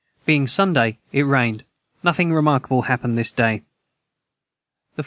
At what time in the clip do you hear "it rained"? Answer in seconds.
1.11-1.63